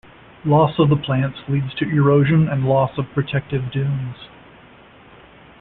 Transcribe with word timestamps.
Loss 0.43 0.79
of 0.79 0.89
the 0.89 0.95
plants 0.95 1.37
leads 1.47 1.75
to 1.75 1.87
erosion 1.87 2.49
and 2.49 2.65
loss 2.65 2.97
of 2.97 3.13
protective 3.13 3.71
dunes. 3.71 4.15